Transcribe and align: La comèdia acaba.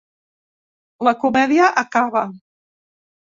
La 1.07 1.13
comèdia 1.25 1.69
acaba. 1.83 2.23